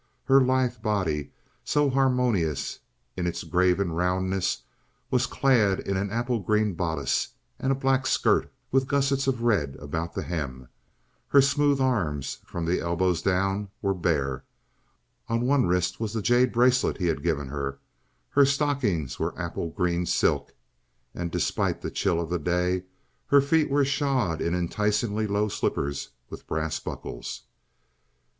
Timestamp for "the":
10.15-10.23, 12.65-12.79, 16.13-16.21, 21.83-21.91, 22.31-22.39